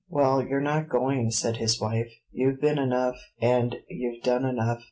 [0.09, 4.79] "Well, you're not going," said his wife; "you've been enough, and you've done enough.